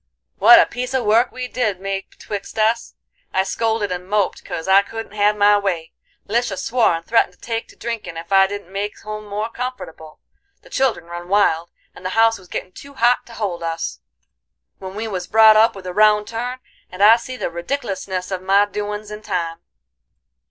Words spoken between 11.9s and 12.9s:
and the house was gittin'